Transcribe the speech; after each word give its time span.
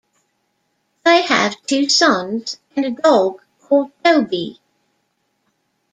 They 1.05 1.21
have 1.21 1.61
two 1.67 1.87
sons, 1.87 2.57
and 2.75 2.85
a 2.85 2.89
dog 2.89 3.43
called 3.61 3.91
Toby. 4.03 4.59